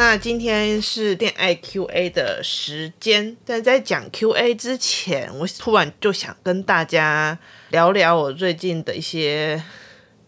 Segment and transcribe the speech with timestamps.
[0.00, 9.62] 那今天是恋爱 Q&A 的时间，但在讲 Q&A 之前，我突然就想跟大家聊聊我最近的一些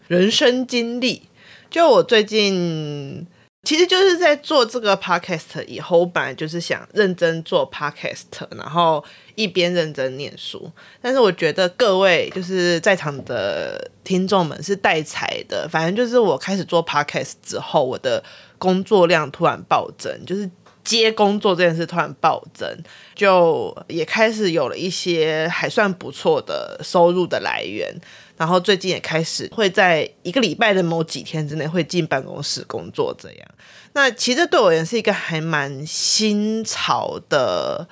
[0.07, 1.23] 人生经历。
[1.71, 3.25] 就我最近，
[3.63, 9.03] 其实就是在做这个 podcast 以后，我本来就是想认真做 podcast，然后
[9.35, 10.71] 一边认真念书。
[11.01, 18.23] 但是我觉得各位就是在场的听众们是带财的，反正就是我开始做 podcast 之后，我的。
[18.59, 20.49] 工作量突然暴增，就是
[20.85, 22.65] 接工作这件事突然暴增，
[23.13, 27.93] 就也开始有了一些还算不错的收入的来源。
[28.37, 33.47] 然后最近也开始会在一个礼拜的某几天之内会进办公室工作，这样。
[33.91, 37.85] 那其实对我而言是一个还蛮新潮的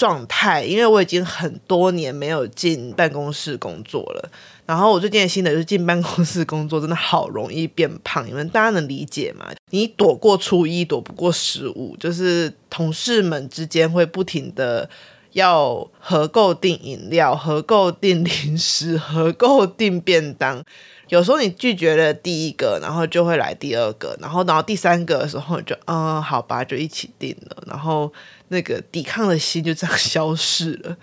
[0.00, 4.30] 状态，因为我已经很多年没有进办公室工作了。
[4.64, 9.50] 然后我最近的心得就是进办公室工作真的好容易变胖，你们大家能理解吗？
[9.68, 14.88] 你躲过初一，躲不过十五，就是同事们之间会不停的
[15.32, 20.64] 要合购订饮料、合购订零食、合购订便当。
[21.08, 28.12] 有时候你拒绝了第一个，然后就会来第二个，然后然后第三个的时候就嗯好吧，就一起订了，然后
[28.50, 30.96] 那个抵抗的心就这样 消失了。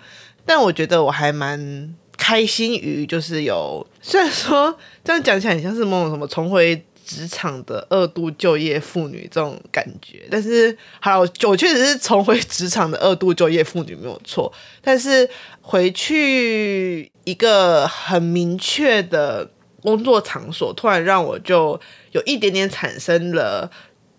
[0.46, 1.94] 但我觉得我还蛮。
[2.20, 15.30] 开心于就是有，虽然说这样讲起来很像是某种什么重回职场的二度就业妇女这种感觉，但是好，我确实是重回职场的二度就业妇女没有错，但是
[15.62, 19.48] 回去一个很明确的
[19.80, 23.70] 工作场所，突然让我就有一点点产生了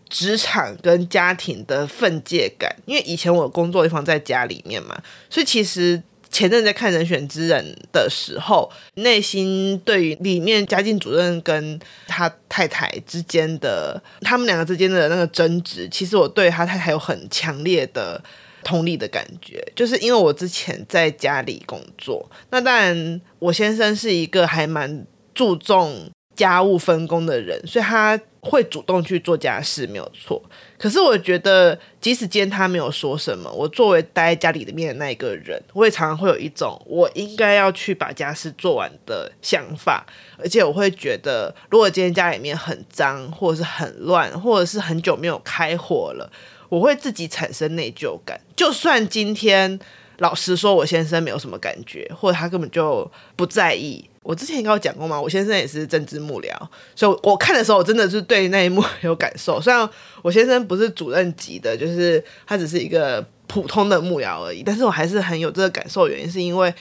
[0.09, 6.01] 职场跟家庭的分界感，因为以前我工作地方在家里面嘛，所以其实。
[6.31, 18.23] 前阵在看《人选之人》的时候，内心对于里面家境主任跟他太太之间的他们两个之间的那个争执，其实我对他太太有很强烈的
[18.63, 25.03] 同理的感觉，就是因为我之前在家里工作，那当然我先生是一个还蛮
[25.33, 28.21] 注重家务分工的人，所以他。
[28.41, 30.41] 会主动去做家事没有错，
[30.77, 40.05] 可是我觉得，即使今天他没有说什么，我作为待在家里面的那一个人，我也常常会有一种我应该要去把家事做完的想法，
[40.37, 46.31] 而且我会觉得，如果今天家里面很脏，或者是很乱，或者是很久没有开火了，
[46.69, 48.39] 我会自己产生内疚感。
[48.55, 49.77] 就算今天
[50.19, 54.09] 老实说，我先生没有什么感觉，或者他根本就不在意。
[54.29, 55.19] 我之前应该有讲过吗？
[55.19, 56.55] 我先生也是政治幕僚，
[56.95, 59.59] 所以我看的时候，我真的是对那一幕 有感受。
[59.59, 59.89] 虽然
[60.21, 66.07] 我先生不是主任级的，就是他只是一个普通的幕僚而已，但是我还是很有这个感受。
[66.07, 66.71] 原因是因为，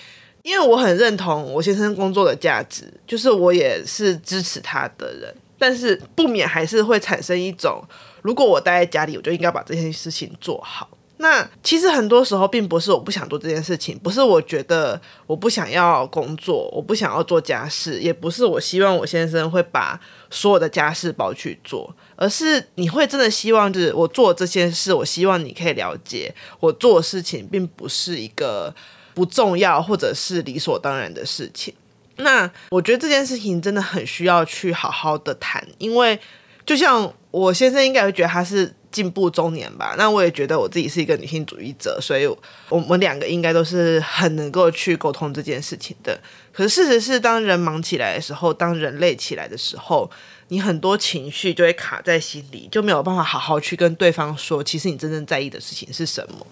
[0.42, 7.82] 因为我很认同我先生工作的价值，就是我也是支持他的人，但是不免还是会产生一种，
[8.20, 10.86] 如果我待在家里，我就应该把这件事情做好。
[11.20, 28.72] 那其实很多时候并不是我不想做这件事情，不是我觉得我不想要工作，我不想要做家事，也不是我希望我先生会把所有的家事包去做，而是你会真的希望就是我做这件事，我希望你可以了解我做事情并不是一个
[29.12, 31.74] 不重要或者是理所当然的事情。
[32.18, 36.16] 那我觉得这件事情真的很需要去好好的谈，因为
[36.64, 38.72] 就像我先生应该会觉得他是。
[38.90, 42.26] 进步中年吧，那我也觉得我自己是一个女性主义者，所以
[42.68, 46.18] 我们两个应该都是很能够去沟通这件事情的。
[46.52, 50.10] 可是事实是，当人忙起来的时候，当人累起来的时候，
[50.48, 56.46] 你很多情绪就会卡在心里，就没有办法好好去跟对方说，其实你真正在意的事情是什么。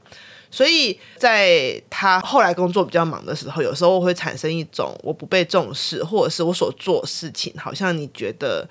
[0.50, 8.68] 所以在他后来工作比较忙的时候，有时候会产生一种我不被重视，或者是我所做事情好像你觉得。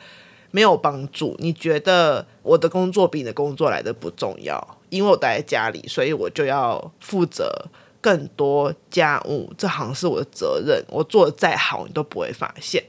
[0.55, 1.35] 没有帮助。
[1.39, 4.77] 你觉得我的工作比你的工作来的不重要？
[4.89, 7.65] 因为我待在家里，所以我就要负责
[7.99, 10.81] 更多家务，这好像是我的责任。
[10.87, 12.81] 我做的再好，你都不会发现。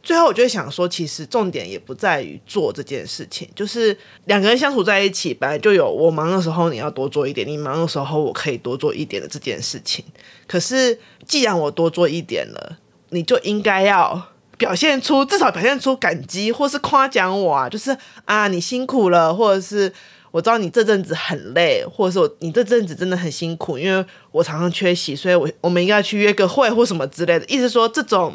[0.00, 10.04] 最后，我就想说，其实重点也不在于做这件事情，就是两个人相处在一起，本来就有我忙的时候你要多做一点，你忙的时候我可以多做一点的这件事情。
[10.46, 12.78] 可是，既然我多做一点了，
[13.08, 14.28] 你就应该要。
[14.58, 19.90] 表现出至少表现出感激，或是夸奖我啊，就是啊你辛苦了，或者是
[20.32, 27.46] 我知道你这阵子很累，或者说你这阵子真的很辛苦，因为我常常缺席，所以我我们应该去约个会或什么之类的。
[27.46, 28.34] 意思说，这种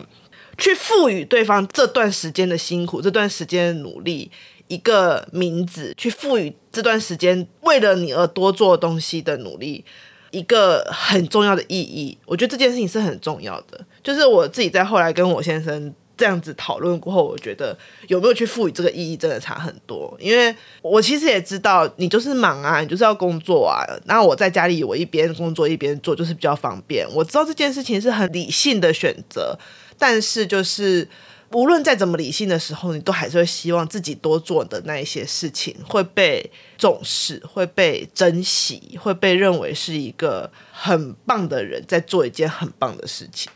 [0.58, 4.31] 去赋予对方这段时间的辛苦、这段时间的努力
[4.69, 9.84] 一个名字，去赋予这段时间为了你而多做东西的努力
[10.31, 12.18] 一个很重要的意义。
[12.26, 13.86] 我觉得这件事情是很重要的。
[14.02, 15.94] 就是我自己在后来跟我先生。
[16.15, 17.77] 这样子讨论过后，我觉得
[18.07, 20.15] 有没有去赋予这个意义真的差很多。
[20.19, 23.83] 因为我其实也知道，你就是忙啊，你就是要工作啊。
[24.06, 27.07] 然后我在家里，我一边工作一边做，就是比较方便。
[27.13, 29.57] 我知道这件事情是很理性的选择，
[29.98, 31.07] 但是就是
[31.51, 43.51] 无论再怎么理性的时候，你都还是会希望自己多做的那一些事情会被重视，会被珍惜，会被认为是一个很棒的人在做一件很棒的事情。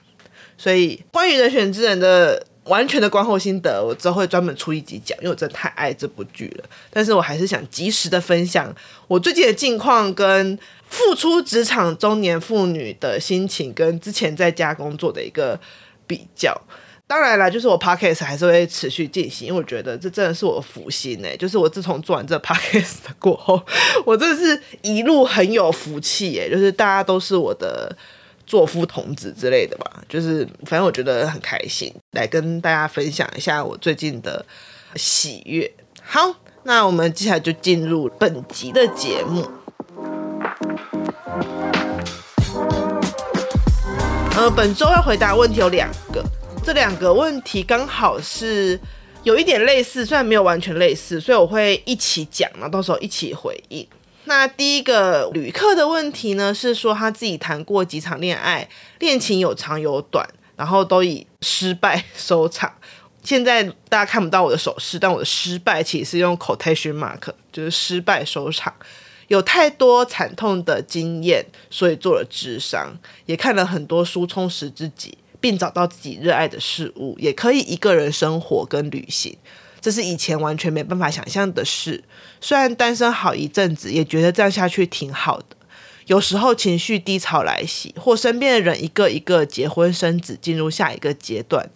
[0.58, 6.66] 所以，关于人选之人的完全的观后心得，我之后会专门出一集讲，因为我真的太爱这部剧了。
[6.90, 8.76] 但是我还是想及时的分享
[9.08, 10.58] 我最近的近况，跟
[10.90, 15.60] 复出职场中年妇女的心情，跟之前在家工作的一个
[16.08, 16.60] 比较。
[17.06, 21.38] 当然了，就是我 podcast 还是会持续进行，因为我觉得这真的是我的福星哎。
[21.38, 23.64] 就是我自从做完这 podcast 过后，
[24.06, 27.96] 我真的是一路很有福气哎，就是大家都是我的。
[28.48, 34.44] 作夫童子之类的吧，就是反正我觉得很开心，来跟大家分享一下我最近的
[34.96, 35.70] 喜悦。
[36.02, 36.34] 好，
[36.64, 39.46] 那我们接下来就进入本集的节目。
[44.38, 46.24] 呃，本周要回答问题有两个，
[46.64, 48.80] 这两个问题刚好是
[49.24, 53.86] 有一点类似，虽然没有完全类似，所以我会一起讲，然后到时候一起回应。
[54.28, 58.68] 那第一个旅客的问题呢，是说他自己谈过几场恋爱，
[59.00, 60.28] 恋情有长有短，
[60.58, 62.74] 然后都以失败收场。
[63.24, 68.74] 现在大家看不到我的手势，但我的失败其实是用 quotation mark，就是失败收场。
[69.30, 79.38] 有太多惨痛的经验，所以做了智商，也看了很多书，充实自己，并找到自己热爱的事物，也可以一个人生活跟旅行。
[79.80, 82.04] 这是以前完全没办法想象的事。
[82.42, 85.46] 虽然单身好一阵子，也觉得这样下去挺好的。
[86.08, 91.70] 有时候情绪低潮来袭，或身边的人一个一个结婚生子，进入下一个阶段，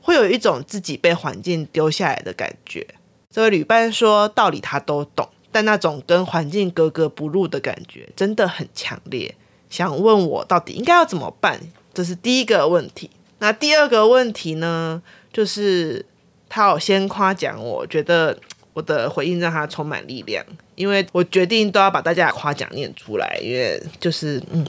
[0.00, 2.86] 会有一种自己被环境丢下来的感觉。
[3.30, 9.34] 这位旅伴说，道理他都懂，但那种跟环境格格不入的感觉真的很强烈。
[9.68, 11.60] 想问我到底应该要怎么办？
[11.92, 13.10] 这是第一个问题。
[13.40, 15.02] 那第二个问题呢，
[15.32, 16.06] 就是。
[16.54, 18.38] 他有先夸奖我，觉得
[18.74, 20.44] 我的回应让他充满力量，
[20.74, 24.66] 因为我决定都要把大家的夸奖念出来，因为就是嗯，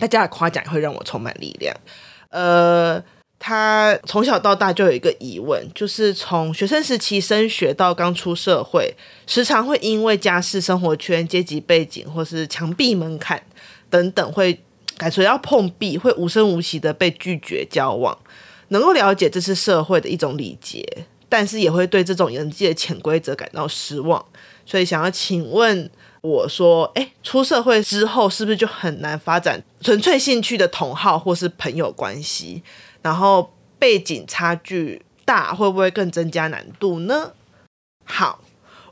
[0.00, 1.72] 大家的夸奖会让我充满力量。
[2.30, 3.00] 呃，
[3.38, 8.92] 他从小到大就有一个疑问，就是从学生时期升学到刚出社会，
[9.28, 13.40] 时常会因为家世、生活圈、阶级背景或是墙壁门槛
[13.88, 14.60] 等等，会
[14.96, 18.18] 感觉要碰壁，会无声无息的被拒绝交往。
[18.68, 20.84] 能够了解这是社会的一种礼节。
[21.30, 24.22] 但是也会对这种人际的潜规则感到失望，
[24.66, 25.88] 所以想要请问
[26.20, 32.62] 我说，诶，出社会之后是不是就很难发展纯粹兴趣的同好或是朋友关系？
[33.00, 37.32] 然后背景差距大，会不会更增加难度呢？
[38.04, 38.42] 好，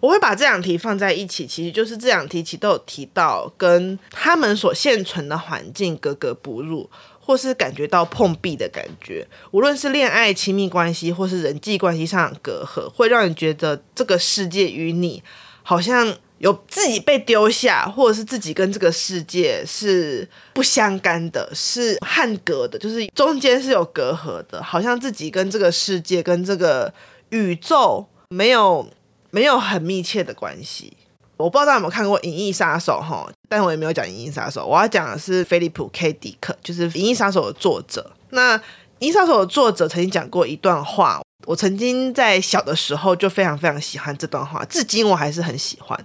[0.00, 6.88] 我会把这两题放在一起，其实就是这两题其实都有提到跟他们所现存的环境格格不入。
[7.28, 15.23] 或是感觉到碰壁的感觉，无论是恋爱、亲密关系，或是人际关系上的隔阂，会让你觉得这个世界与你
[15.62, 26.90] 好像有自己被丢下，或者是自己跟这个世界是不相干的，是汉格的，就是中间是有隔阂的，好像自己跟这个世界、跟这个
[27.28, 28.88] 宇宙没有
[29.30, 30.97] 没有很密切的关系。
[31.38, 38.11] 我不知道大家有没有看过《银翼杀手》哈，但我也没有讲《银翼杀手》，我要讲的是菲利普 ·K· 迪克，就是《银翼杀手》的作者。
[38.30, 38.59] 那
[38.99, 45.99] 《银翼杀手》的作者曾经讲过一段话，我曾经在小的时候就非常非常喜欢这段话，至今我还是很喜欢。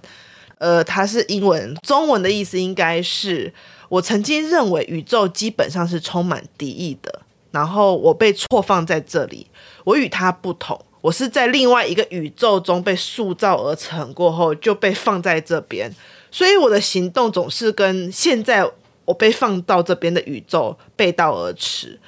[0.58, 3.52] 呃，它是英文，中文的意思应该是：
[3.88, 9.48] 我曾经认为宇宙基本上是充满敌意的，然后我被错放在这里，
[9.82, 10.80] 我与它不同。
[11.04, 15.94] 我是在另外一个宇宙中被塑造而成，过后就被放在这边，
[16.30, 18.66] 所以我的行动总是跟现在
[19.04, 22.00] 我被放到这边的宇宙背道而驰。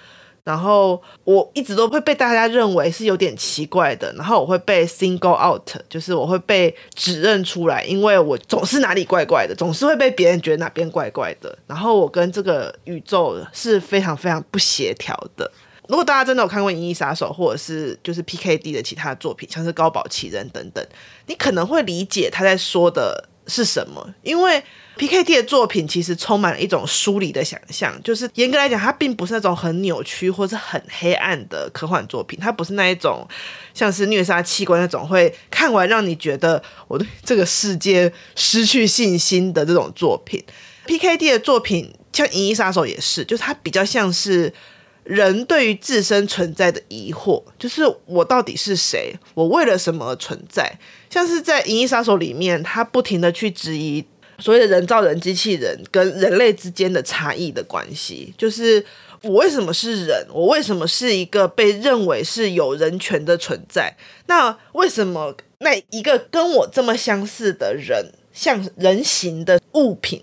[0.45, 11.59] 然后我一直都会被大家认为是有点奇怪的，然后我会被 single out，就是我会被指认出来，因为我总是哪里怪怪的，总是会被别人觉得哪边怪怪的。
[11.67, 15.51] 然后我跟这个宇宙是非常非常不协调的。
[15.89, 20.85] 如果大家真的有看过《银翼杀手》，或者是就是 PKD 的其他作品，像是《高堡奇人》等等，
[21.27, 24.15] 你可能会理解他在说的是什么？
[24.23, 24.63] 因为
[24.97, 33.29] P K D 的作品其实充满了一种疏离的想象，就是严格来讲，它并不是那种很扭曲或是很黑暗的科幻作品，它不是那一种
[33.75, 40.43] 像是虐杀器官那种会看完让你觉得我对这个世界失去信心的这种作品。
[40.87, 44.51] P K D 的作品像《银翼杀手》也是，就是它比较像是
[45.07, 49.15] 人对于自身存在的疑惑，就是我到底是谁？
[49.35, 50.79] 我为了什么而存在？
[51.09, 54.05] 像是在《银翼杀手》里面，他不停的去质疑。
[54.39, 58.85] 所谓的人造人机器人跟人类之间的差异的关系，就是
[59.23, 60.27] 我为什么是人？
[60.31, 63.97] 我为什么是一个被认为是有人权的存在？
[64.27, 70.23] 那为什么那一个跟我这么相似的人，像人形的物品，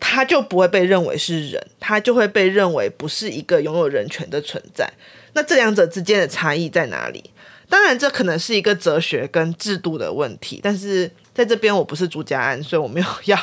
[0.00, 1.66] 他就不会被认为是人？
[1.80, 4.90] 他就会被认为不是一个拥有人权的存在？
[5.34, 7.30] 那这两者之间的差异在哪里？
[7.68, 11.10] 当然，这可能是一个哲学跟制度的问题，但是。
[11.36, 13.38] 在这边我不是朱家安，所以我没有要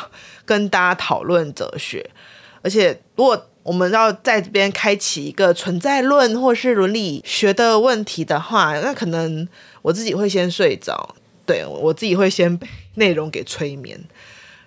[0.45, 2.03] 跟大家讨论哲学。
[2.63, 9.47] 而且，如果我们要在这边开启一个存在论或是伦理学的问题的话，那可能
[9.83, 11.15] 我自己会先睡着。
[11.45, 14.03] 对，我自己会先被内容给催眠。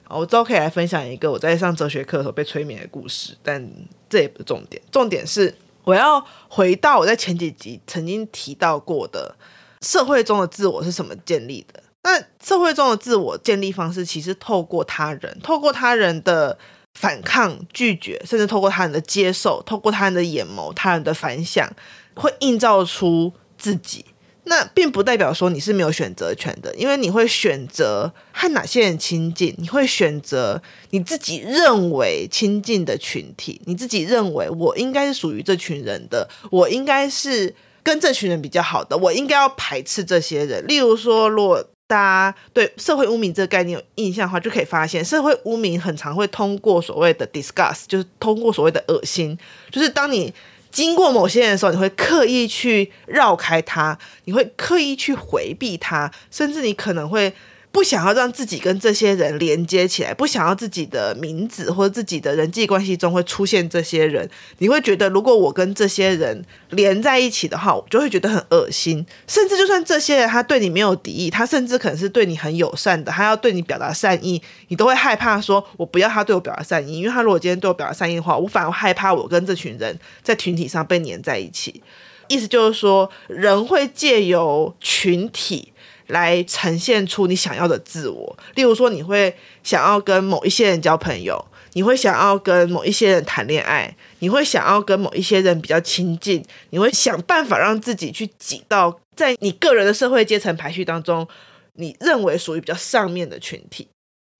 [0.08, 3.70] 我之后可以来分享一个我在上哲学课的时候被催眠的故事，但
[4.08, 4.80] 这也不是重点。
[4.90, 9.36] 重点是我要回到我在前几集曾经提到过的
[9.82, 11.82] 社会中的自我是什么建立的。
[12.02, 16.56] 那社会中的自我建立方式，其实透过他人，透过他人的
[16.94, 21.68] 反抗、拒绝，甚至透过他人的接受，透过他人的眼眸、他人的反响，
[22.14, 24.04] 会映照出自己。
[24.48, 40.64] 那并不代表说你是没有选择权的，因为你会选择和哪些人亲近，你会选择你自己认为亲近的群体，你自己认为我应该是属于这群人的，我应该是跟这群人比较好的，我应该要排斥这些人。
[40.66, 49.36] 例如说，如果大家对社会污名这个概念有印象的话，就可以发现，社会污名很常会通过所谓的 disgust，就是通过所谓的恶心，
[49.70, 50.32] 就是当你
[50.76, 57.32] 经过某些人的时候，你会刻意去绕开他，你会刻意去回避他，甚至你可能会。
[57.72, 69.04] 不想要让自己跟这些人连接起来，不想要自己的名字或者自己的人际关系中会出现这些人，你会觉得如果我跟这些人连在一起的话，我就会觉得很恶心。
[69.26, 81.82] 甚至就算这些人他对你没有敌意，他甚至可能是对你很友善的，他要对你表达善意，你都会害怕说，我不要他对我表达善意，因为他如果今天对我表达善意的话，我反而害怕我跟这群人在群体上被黏在一起。
[82.28, 85.72] 意思就是说，人会借由群体。
[86.08, 101.26] 来呈现出你想要的自我，例如说，你会想要跟某一些人交朋友，你会想要跟某一些人谈恋爱，你会想要跟某一些人比较亲近，你会想办法让自己去挤到在你个人的社会阶层排序当中，
[101.74, 103.88] 你认为属于比较上面的群体。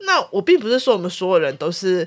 [0.07, 2.07] 那我并不是说我们所有人都是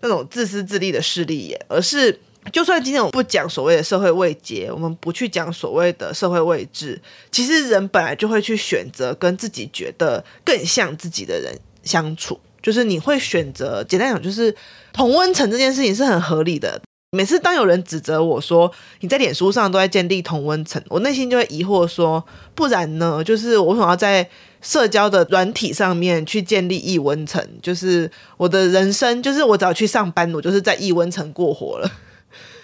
[0.00, 2.20] 那种自私自利的势利眼，而是。
[2.50, 12.40] 就算今天我不讲所谓的社会位阶，我们不去讲所谓的社会位置，其实人本来就会去选择跟自己觉得更像自己的人相处。
[12.60, 14.54] 就是你会选择，简单讲，就是
[14.92, 16.80] 同温层这件事情是很合理的。
[17.10, 23.22] 每次当有人指责我说你在脸书上都在建立同温层，我内心就会疑惑说，不然呢？
[23.22, 24.26] 就是我想要在
[24.60, 31.90] 社交的软体上面去建立异温层，就是我的人生，就是我只要去上班，我就是在异温层过活了。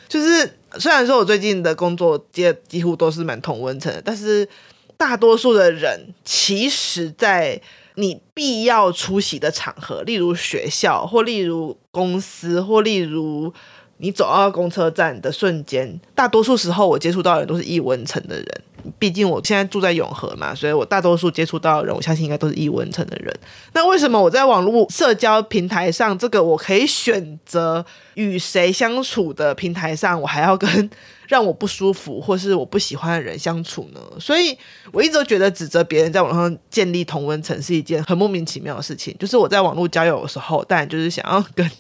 [0.09, 4.49] 就是虽然说我最近的工作接几乎都是蛮同温层的，但是
[4.97, 7.61] 大多数的人其实，在
[7.95, 13.53] 你必要出席的场合，例如学校，或例如公司，或例如
[13.99, 18.63] 你走到公车站的瞬间，大多数时候我接触到的人都是异温层的人。
[18.99, 23.35] 毕竟我现在住在永和嘛，所以我大多数接触到的人，我相信应该都是异温层的人。
[23.73, 30.91] 那为什么我在网络社交平台上，这个我可以选择与谁相处的平台上，我还要跟
[31.27, 34.01] 让我不舒服或是我不喜欢的人相处呢？
[34.19, 34.57] 所以
[34.93, 39.15] 我一直都觉得指责别人在网上建立同温层是一件很莫名其妙的事情。
[39.19, 41.71] 就是我在网络交友的时候，当然就是想要跟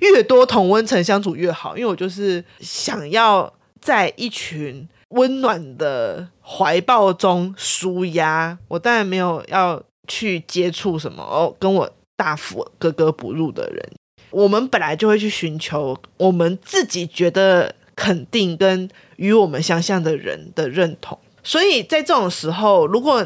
[0.00, 4.88] 越多同温层相处越好，因为我就是想要在一群。
[5.14, 13.92] 温暖的怀抱中舒压，我当然没有要去接触什么哦，跟我大幅格格不入的人。
[14.30, 21.16] 我们本来就会去寻求我们自己觉得肯定跟与我们相像的人的认同。
[21.44, 23.24] 所以在这种时候，如果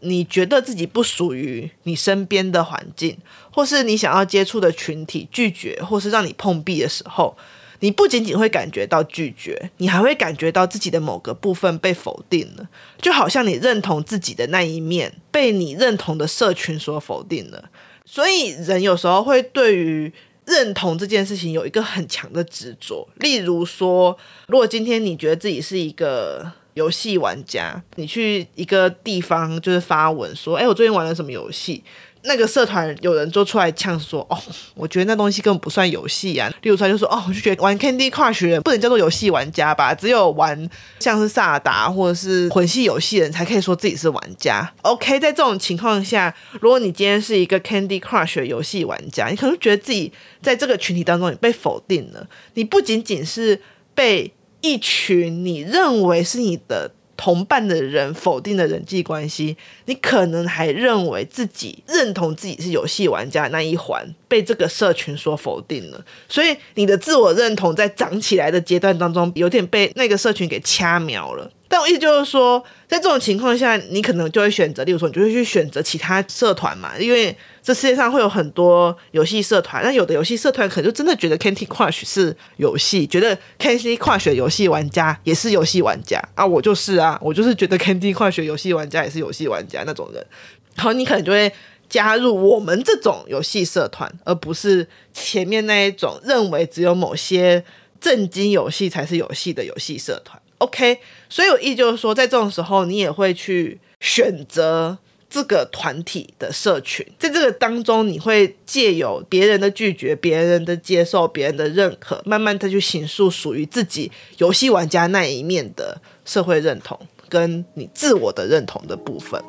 [0.00, 3.16] 你觉得自己不属于你身边的环境，
[3.50, 7.36] 或是你想要接触的群体拒绝，或是让你碰壁的时候，
[7.80, 12.68] 你不仅仅会感觉到拒绝，你还会感觉到自己的某个部分被否定了，
[13.00, 17.70] 就好像你认同自己的那一面被你认同的社群所否定了。
[18.04, 20.12] 所以人有时候会对于
[20.44, 23.08] 认同这件事情有一个很强的执着。
[23.16, 24.16] 例如说，
[24.48, 31.82] 如果今天你觉得自己是一个游戏玩家，你去一个地方就是发文说：“哎，我最近玩了什么游戏？”
[32.22, 34.38] 那个社团有人就出来呛说：“哦，
[34.74, 39.94] 我觉得那东西根本不算游戏啊。”例如说就说：“哦，我就觉得玩 Candy Crush 不能叫做游戏玩家吧？
[39.94, 44.70] 只有玩像是萨达或者是魂系游戏的人才可以说自己是玩家。
[44.82, 50.12] ”OK，在这种情况下，如果你今天是一个 Candy Crush 的游戏玩家，你可能觉得自己
[50.42, 52.26] 在这个群体当中你被否定了。
[52.54, 53.60] 你不仅仅是
[53.94, 56.92] 被一群你认为是你的。
[57.20, 71.50] 同伴的人否定的人际关系，你可能还认为自己认同自己是游戏玩家那一环被这个社群所否定了，所以你的自我认同在长起来的阶段当中，有点被那个社群给掐苗了。
[71.68, 77.36] 但我意思就是说，在这种情况下，你可能就会选择，例如说，你就会去选择其他社团嘛，因为
[77.70, 90.26] 这世界上会有很多游戏社团，那有的游戏社团可能就真的觉得 Candy Crush 是游戏，觉得 Candy Crush 游戏玩家也是游戏玩家啊，我就是啊，我就是觉得 Candy Crush 游戏玩家也是游戏玩家那种人，
[90.74, 91.52] 然后你可能就会
[91.88, 97.64] 加入我们这种游戏社团，而不是前面那一种认为只有某些
[98.00, 100.42] 正经游戏才是游戏的游戏社团。
[100.58, 100.98] OK，
[101.28, 104.98] 所以我意就是说，在这种时候，你也会去选择
[105.30, 119.40] 这个团体的社群，在这个当中，你会借由别人的拒绝、别人的接受、别人的认可，慢慢的去形塑属于自己游戏玩家那一面的社会认同，跟你自我的认同的部分。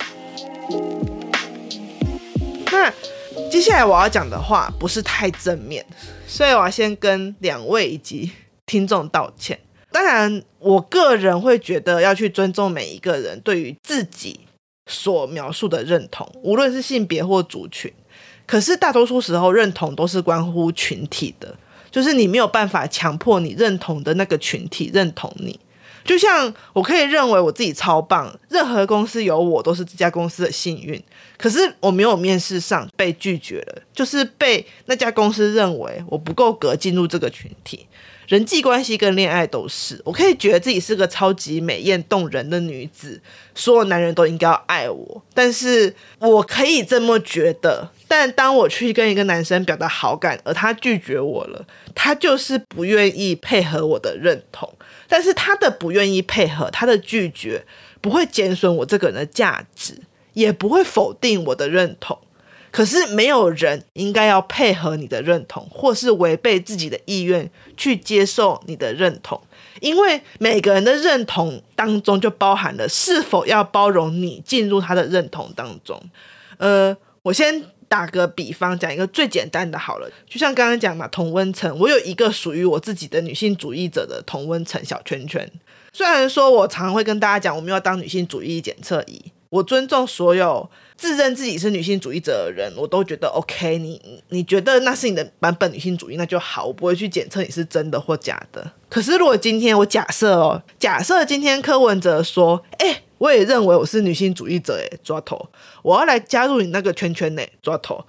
[2.71, 2.93] 那
[3.49, 5.83] 接下来我要讲的话不是太正面，
[6.27, 8.31] 所以我要先跟两位以及
[8.67, 9.59] 听众道歉。
[9.91, 14.39] 当然，我个人会觉得要去尊重每一个人对于自己
[14.91, 17.91] 所描述的认同，无论是性别或族群。
[18.45, 21.55] 可是大多数时候，认同都是关乎群体的，
[21.89, 25.57] 就是你没有办法强迫你认同的那个群体认同你。
[26.03, 31.01] 就像我可以认为我自己超棒，任何公司有我都是这家公司的幸运。
[31.37, 37.87] 可是我没有面试上被拒绝了，就是被那家公司认为我不够格进入这个群体。
[38.27, 43.21] 人际关系跟恋爱都是，我可以觉得自己是个超级美艳动人的女子，
[43.53, 47.89] 所有男人都应该要爱我，但是我可以这么觉得。
[48.07, 54.73] 但当我去跟一个男生表达好感，而他拒绝我了，他就是不愿意配合我的认同。
[55.07, 57.65] 但是他的不愿意配合，他的拒绝
[57.99, 59.97] 不会减损我这个人的价值，
[60.33, 62.17] 也不会否定我的认同。
[62.71, 69.39] 可是没有人应该要配合你的认同，或是违背自己的意愿去接受你的认同，
[69.81, 76.01] 因为每个人的认同当中就包含了是否要包容你进入他的认同当中。
[76.57, 85.51] 呃，我先打个比方，讲一个最简单的好了，就像刚刚讲嘛，同温层，我有一个属于我自己的女性主义者的同温层小圈圈。
[85.91, 90.69] 虽然说我常常会跟大家讲，我们要当女性主义检测仪，我尊重所有。
[90.95, 93.99] 自认自己是女性主义者的人，我都觉得 OK 你。
[94.03, 98.71] 你你觉得那是你的版本女性主义，那就好，我不会去检测你是真的或假的。
[98.87, 105.49] 可是如果今天我假设哦，假设今天柯文哲说，哎、我也认为我是女性主义者，哎，抓头，
[105.81, 108.05] 我要来加入你那个圈圈，呢，抓头，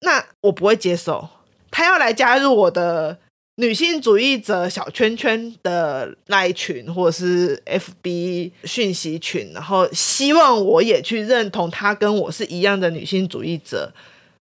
[0.00, 1.28] 那我不会接受。
[1.70, 3.18] 他要来加入我的。
[3.56, 13.92] 女性主义者小圈圈的那一群，或者是 FB 讯息群，然后希望我也去认同他跟我是一样的女性主义者。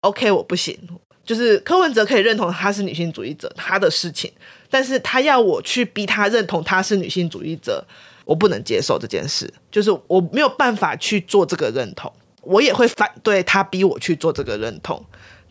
[0.01, 0.75] OK，我不行，
[1.23, 4.31] 就是柯文哲可以认同他是女性主义者，他的事情，
[4.71, 7.85] 但是他要我去逼他认同他是女性主义者，
[8.25, 15.03] 我不能接受这件事，就是我没有办法去做这个认同，我也会反对他逼我去做这个认同。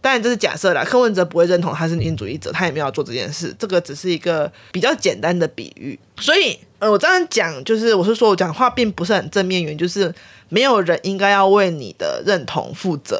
[0.04, 5.98] 当然这是假设啦，柯文哲不会认同他是女性主义者，他也没有做这件事，这个只是一个比较简单的比喻。
[6.18, 10.14] 所以，呃，我这样讲就是，我是说我讲话并不是很正面，原因就是
[10.50, 13.18] 没有人应该要为你的认同负责。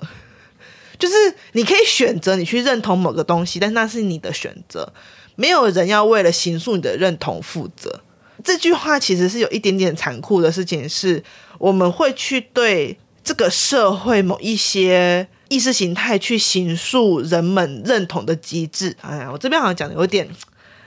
[0.99, 1.15] 就是
[1.53, 4.93] 你可以选择你去认同某个东西，但那是你的选择，
[5.37, 8.03] 没有人要为了形塑你的认同负责。
[8.45, 11.25] 这句话其实是有一点点残酷的事情，是
[11.57, 15.27] 我们会去对这个社会某一些。
[15.49, 18.97] 意识形态去形塑人们认同的机制。
[19.01, 20.29] 哎呀，我这边好像讲的有点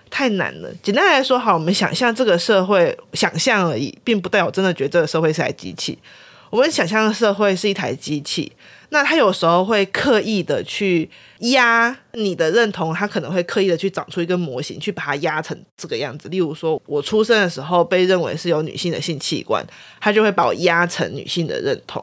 [0.10, 0.70] 太难了。
[0.82, 5.98] 简单来说，好，我们想象这个社会，想象而已，并不代表真的觉得这个社会是台机器。
[6.50, 8.50] 我们想象的社会是一台机器，
[8.89, 16.30] 那它有时候会刻意的去压你的认同，它可能会刻意的去长出一个模型，去把它压成这个样子。
[16.30, 19.62] 例如说，我出生的时候被认为是有女性的性器官，
[20.00, 22.02] 它就会把我压成女性的认同。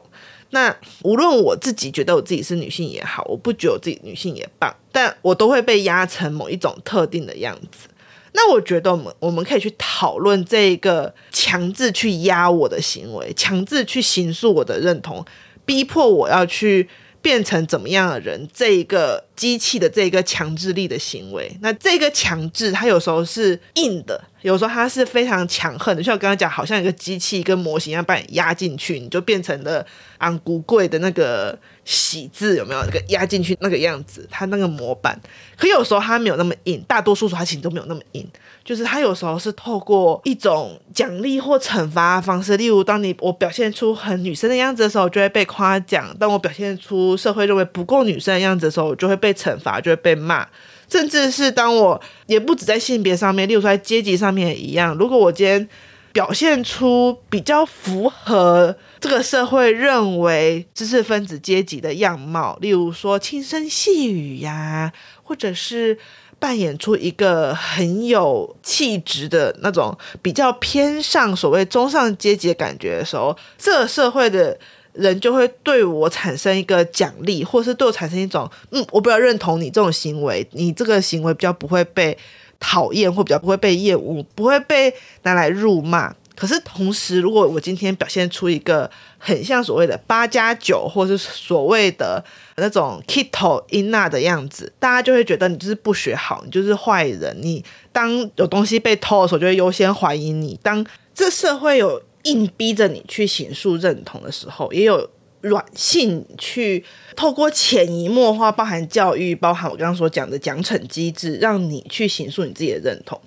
[0.51, 7.87] 那无论我自己觉得我自己是女性也好，我不觉得我自己女性也棒，但我都会被压成某一种特定的样子。
[8.33, 15.25] 那我觉得我们我们可以去讨论这个强制去压我的行为，强制去形塑我的认同，
[15.65, 16.89] 逼迫我要去。
[17.21, 18.47] 变成怎么样的人？
[18.53, 26.03] 这一个机器的这一个强制力的行为，那这个强制它有时候是硬的，有时候它是非常强横的。
[26.03, 29.83] 像我刚刚讲，好像一个机器跟模型一样把你压进去，你就变成了
[30.19, 32.81] 昂古贵的那个喜字，有没有？
[32.83, 35.19] 那个压进去那个样子，它那个模板。
[35.57, 38.27] 可有时候它没有那么硬，大多数时候它其实都没有那么硬。
[38.63, 50.47] 就是它有时候是透过一种奖励或惩罚的方式，例如当你我表现出很女生的样子的时候，就会被夸奖；当我表现出社会认为不够女生的样子的时候，我就会被惩罚，就会被骂。
[50.89, 54.95] 甚至是当我也不止在性别上面，例如说在阶级上面也一样。
[54.97, 55.67] 如果我今天
[56.11, 64.91] 表现出比较符合这个社会认为知识分子阶级的样貌，例如说轻声细语呀，
[65.23, 65.97] 或者是。
[66.37, 74.55] 扮演出一个很有气质的那种比较偏上所谓中上阶级的感觉的时候，这个社会的
[74.95, 82.17] 人就会对我产生一个奖励，或是对我产生一种嗯，我比较认同你这种行为，你这个行为比较不会被
[82.59, 86.13] 讨厌，或比较不会被厌恶，不会被拿来辱骂。
[86.35, 92.21] 可是同时，如果我今天表现出一个很像所谓的八加九，或是所谓的
[92.57, 97.37] 那种 Kito Inna 的样子，大家就会觉得你就是不学好，你就是坏人。
[97.41, 100.59] 你当有东西被偷的时候，就会优先怀疑你。
[100.61, 105.09] 当这社会有硬逼着你去行述认同的时候，也有
[105.41, 106.83] 软性去
[107.15, 113.19] 透过潜移默化，包含教育，包含我刚刚所讲的奖惩机制，让你去形塑你自己的认同。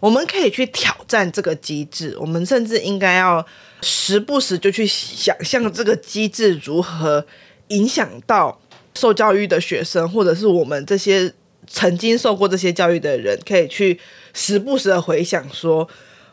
[0.00, 3.44] 我们可以去挑战这个机制，我们甚至应该要
[3.82, 7.24] 时不时就去想象这个机制如何
[7.68, 8.60] 影响到
[8.94, 11.32] 受教育的学生，或者是我们这些
[11.66, 14.00] 曾经受过这些教育的人，可以去
[14.32, 15.86] 时不时的回想说，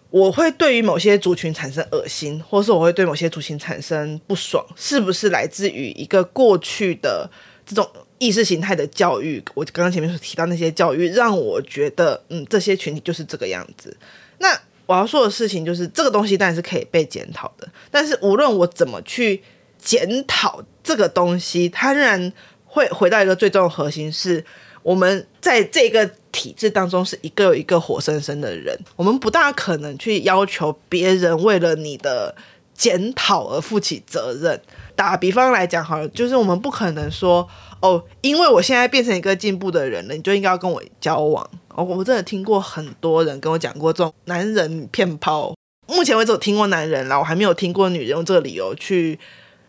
[0.10, 7.30] 我会对于某些族群产生恶心，或是我会对某些族群产生不爽，是不是来自于一个过去的
[7.66, 7.90] 这种？
[8.20, 13.96] 意识形态的教育，我刚刚前面所提到那些教育，让我觉得，嗯，这些群体就是这个样子。
[14.40, 19.44] 那我要说的事情就是，这个东西当然是可以被检讨的，但是无论我怎么去
[19.78, 22.34] 检讨这个东西，它仍然
[22.66, 24.44] 会回到一个最终的核心，是
[24.88, 32.34] 我们在这个体制当中是一个一个活生生的人，我们不大可能去要求别人为了你的
[32.74, 34.62] 检讨而负起责任。
[34.96, 37.46] 打比方来讲，好了，就是我们不可能说。
[37.82, 41.48] 哦，因为我现在变成一个进步的人了，你就应该要跟我交往。
[41.76, 45.54] 哦，我真的听过很多人跟我讲过这种男人骗炮。
[45.86, 49.20] 目前为止，我听过男人啦，我还没有听过女人用这个理由去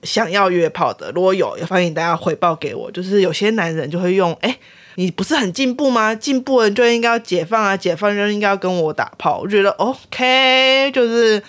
[0.04, 1.11] 想要约炮的。
[1.11, 2.90] 如果有，也欢迎大家回报给我。
[2.90, 4.59] 就是有些男人就会用，哎，
[4.98, 6.12] 你不是很进步吗？
[6.12, 9.38] 进步了就应该要解放啊，解放就应该要跟我打炮。
[9.38, 11.42] 我觉得 OK，就是。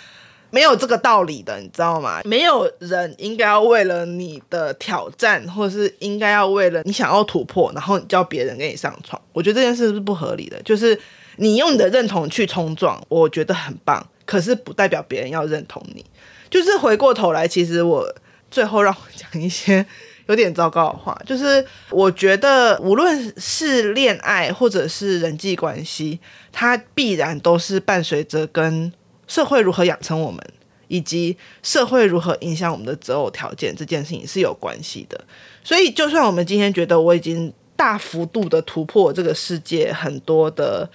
[0.51, 2.21] 没有这个道理的，你知道吗？
[2.25, 9.21] 没有人应该要为了你的挑战，或者是应该要为了你想要突破，然后你叫别人跟你上床。
[9.31, 10.59] 我觉得这件事是不合理的。
[10.63, 10.99] 就是
[11.35, 16.03] 你用你的认同去冲撞，我觉得很棒，可是不代表别人要认同你。
[16.49, 18.11] 就是回过头来，其实我
[18.49, 19.85] 最后让我讲一些
[20.29, 26.19] 有点糟糕的话，就是我觉得无论是恋爱或者是人际关系，
[26.51, 28.91] 它必然都是伴随着跟。
[29.29, 30.43] 社会如何养成我们，
[30.87, 35.23] 以及社会如何影响我们的择偶条件，这件事情是有关系的。
[35.63, 40.89] 所以，就算我们今天觉得我已经大幅度的突破这个世界很多的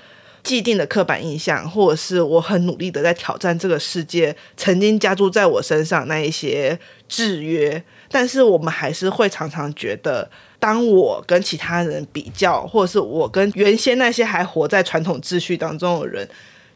[0.44, 6.78] 既定的刻板印象，或者是我很努力的在挑战这个世界曾经加诸在我身上那一些
[7.08, 10.30] 制约，但是我们还是会常常觉得，
[10.60, 16.28] 当我跟其他人比较，或者是我跟原先那些还活在传统秩序当中的人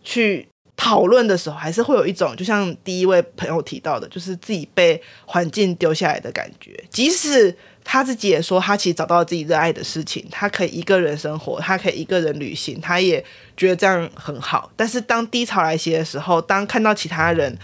[0.02, 0.48] 去。
[0.80, 6.72] 讨论的时候，还是会有一种，就像第一位朋友提到的，就是自己被环境丢下来的感觉。
[6.88, 7.52] 即使
[7.82, 13.22] 他自己也说，他其实找到了自己热爱的事情，他可以一个人生活，他可以一个人旅行，他也
[13.58, 14.72] 觉得这样很好。
[14.74, 17.54] 但是当低潮来袭的时候，当看到其他人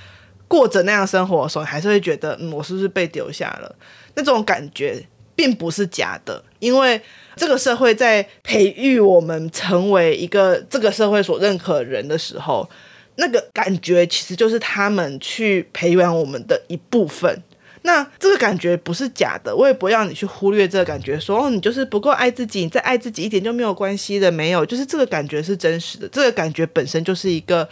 [0.46, 3.74] 过着那样生活的时候，还是会觉得，嗯，我是不是被丢下了？
[4.16, 5.02] 那种感觉
[5.34, 7.00] 并不是假的，因为
[7.36, 12.68] 这个社会在培育我们成为一个这个社会所认可的人的时候。
[13.16, 17.40] 那个感觉其实就是他们去培养我们的一部分。
[17.86, 24.32] 那这个感觉不是假的，我也不会让你去忽略这个感觉，说哦，你就是不够爱自己，你再爱自己一点就没有关系的。
[24.32, 26.08] 没有，就是这个感觉是真实的。
[26.08, 27.68] 这个感觉本身就是一个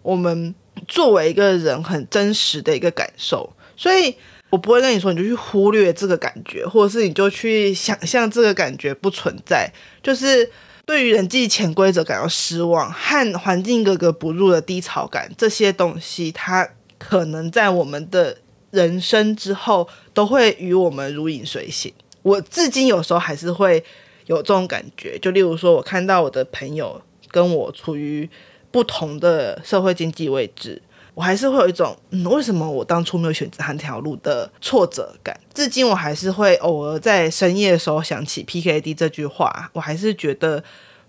[0.00, 0.54] 我们
[0.88, 3.54] 作为一个人很真实的一个感受。
[3.76, 4.14] 所以
[4.48, 9.70] 我不会跟你说，你就去忽略这个感觉，或者是你就去想象这个感觉不存在。
[10.02, 10.50] 就是
[10.86, 18.38] 对于人际潜规则感到失望和环境格格不入的低潮感，这些东西，它可能在我们的
[18.70, 21.92] 人生之后都会与我们如影随形。
[22.22, 23.82] 我至今有时候还是会
[24.26, 28.28] 有这种感觉，就例如说，我看到我的朋友跟我处于
[28.70, 30.80] 不同的社会经济位置，
[31.14, 35.38] 我还是会有一种嗯，为什么我当初没有选择这条路的挫折感。
[35.52, 40.62] 至今我还是会偶尔在深夜的时候想起 PKD 这句话，我还是觉得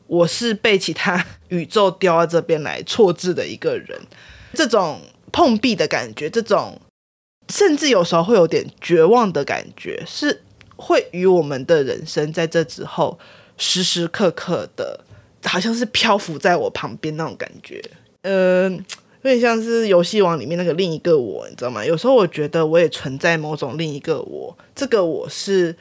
[0.07, 3.99] 我是被其他 宇宙丢到这边来错置的一个人。
[4.53, 4.99] 这种
[5.31, 6.79] 碰壁的感觉，这种
[7.51, 10.41] 甚至有时候会有点绝望的感觉，是。
[10.83, 13.19] 会与我们的人生在这之后
[13.55, 14.99] 时时刻刻的，
[15.43, 17.79] 好像是漂浮在我旁边那种感觉。
[18.23, 18.83] 嗯、呃，
[19.21, 21.85] 有点像是游戏王里面那个另一个我，你知道吗？
[21.85, 25.75] 有时候我觉得我也存在某种另一个我，这个我是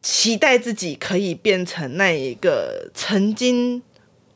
[0.00, 3.82] 期待自己可以变成那一个曾经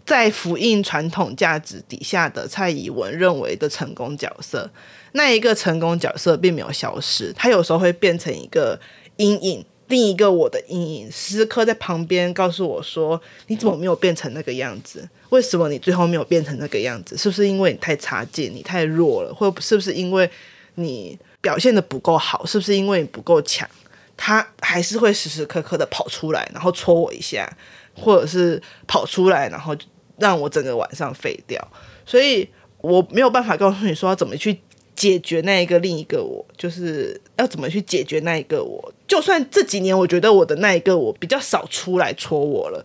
[0.05, 4.71] 在复印传统价值底下的蔡宜文认为的成功角色。
[5.17, 8.79] 那一个成功角色并没有消失，他有时候会变成一个
[9.17, 9.65] 阴影。
[9.89, 15.07] 另一个我的阴影时刻在旁边告诉我说：“你怎么没有变成那个样子？
[15.29, 17.15] 为什么你最后没有变成那个样子？
[17.19, 19.33] 是不是因为你太差劲，你太弱了？
[19.33, 20.29] 或是不是因为
[20.77, 22.47] 你表现得不够好？
[22.47, 23.69] 是不是因为你不够强？”
[24.17, 27.47] 他还是会时时刻刻的跑出来，然后戳我一下，
[27.95, 29.77] 或者是跑出来，然后
[30.17, 31.63] 让我整个晚上废掉。
[32.07, 32.49] 所以
[32.79, 34.59] 我没有办法告诉你说要怎么去。
[34.95, 38.93] 解决那一个另一个我，就是要怎么去解决那一个我。
[39.07, 42.85] 就算这几年我觉得我的那一个我比较少出来戳我了，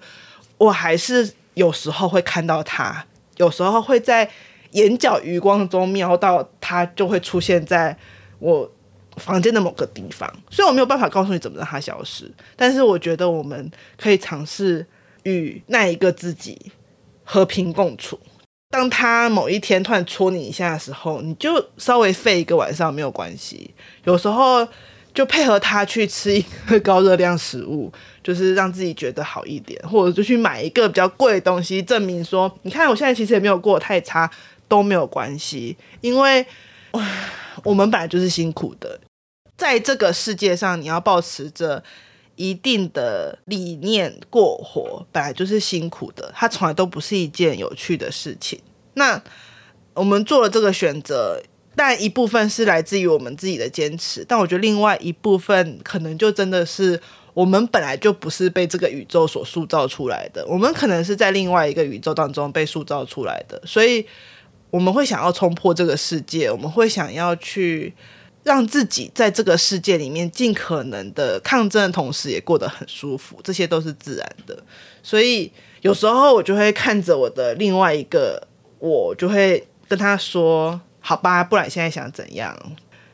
[0.58, 3.06] 我还是有时候会看到他，
[3.38, 4.30] 有时候会在
[4.72, 7.98] 眼角余光中瞄到他，就会出现在
[8.40, 8.70] 我
[9.18, 10.32] 房间的某个地方。
[10.50, 14.86] 所以我没有办法告诉你怎么让他消失，但是我觉得我们可以尝试
[15.24, 16.72] 与那一个自己
[17.24, 18.20] 和平共处。
[18.70, 23.74] 当他某一天突然戳你一下的时候，你就稍微废一个晚上没有关系。
[24.04, 24.68] 有时候
[25.12, 27.92] 就配合他去吃一个高热量食物，
[28.24, 34.30] 就是让自己觉得好一点，或者就去买一个比较贵的东西，证明说，你看我现在其实也没有过太差，
[34.68, 35.76] 都没有关系。
[36.02, 36.46] 因为
[37.64, 39.00] 我们本来就是辛苦的，
[39.58, 41.84] 在这个世界上，你要保持着。
[42.40, 48.58] 一定的理念过活本来就是辛苦的，它从来都不是一件有趣的事情。
[48.94, 49.22] 那
[49.94, 51.44] 我们做了这个选择，
[51.76, 56.98] 但一部分是来自于我们自己的坚持，但我觉得另外一部分可能就真的是
[57.34, 64.06] 我们本来就不是被这个宇宙所塑造出来的，我们可能是在另外一个宇宙当中被塑造出来的，所以
[64.72, 67.94] 我们会想要冲破这个世界，我们会想要去。
[68.44, 74.58] 让自己在这个世界里面尽可能的抗争的同时，也过得很舒服，这些都是自然的。
[75.04, 78.48] 所以有时候我就会看着我的另外一个
[78.80, 82.58] 我，就会跟他说：“好吧，不然现在想怎样？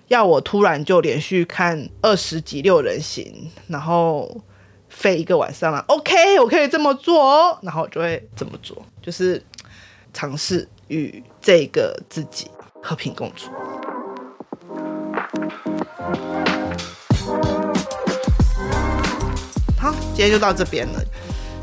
[0.07, 4.43] 要我突然就连续看二十集六人行，然后
[4.87, 7.57] 废一个晚上啊？OK，我可以这么做哦。
[7.63, 9.43] 然后我就会这么做，就是
[10.13, 12.47] 尝试与这个自己
[12.83, 13.49] 和平共处。”
[19.79, 21.03] 好，今天就到这边了。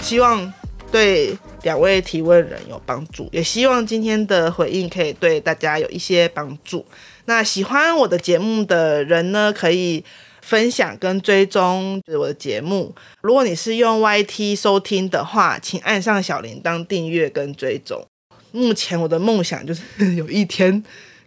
[0.00, 0.52] 希望
[0.90, 6.85] 对两位提问人有帮助，也希望今天的回应可以对大家有一些帮助。
[7.26, 10.05] 那喜欢我的节目的人呢，可以
[10.40, 12.92] 分享跟追踪我的节目。
[13.20, 18.05] 如果你是用 YT 收听的话，请按上小铃铛订阅跟追踪。
[18.50, 19.83] 目前我的梦想就是
[20.16, 20.83] 有一天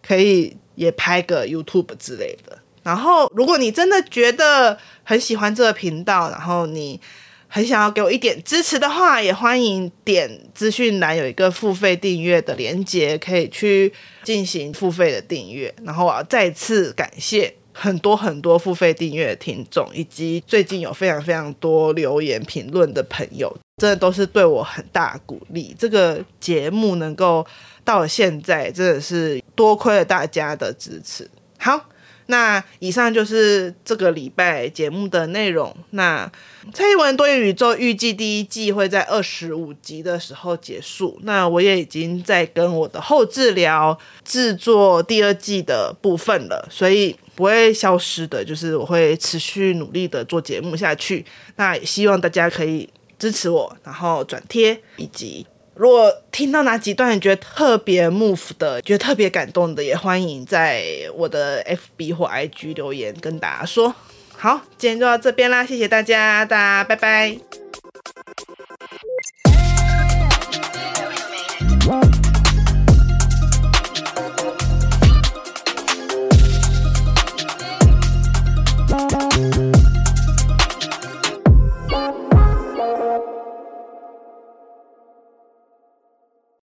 [0.05, 2.59] 可以也拍个 YouTube 之类的。
[2.85, 7.01] 然后，如果你真的觉得很喜欢这个频道，然后你
[7.47, 13.91] 很想要给我一点支持的话，也欢迎点资讯栏有一个付费订阅的连接，可以去
[14.23, 15.73] 进行付费的订阅。
[15.83, 25.75] 然后我要再次感谢很多很多付费订阅的听众，以及最近有非常非常多留言评论的朋友，真的都是对我很大鼓励。
[25.79, 27.43] 这个节目能够
[27.83, 31.27] 到现在，真的是多亏了大家的支持。
[31.57, 31.83] 好。
[32.27, 35.75] 那以上就是这个礼拜节目的内容。
[35.91, 36.31] 那
[36.73, 41.19] 蔡宜文多元宇宙预计第一季会在二十五集的时候结束。
[41.23, 51.23] 那我也已经在跟我的后制聊制作第二季的部分了，所以不会消失的，就是我会持续努力的做节目下去。
[51.57, 60.83] 那也希望大家可以支持我，然后转贴以及如果听到哪几段你觉得特别 move 的，觉得特别感动的，也欢迎在
[61.15, 63.93] 我的 FB 或 IG 留言跟大家说。
[64.37, 67.39] 好，今天就到这边啦，谢谢大家，大家拜拜。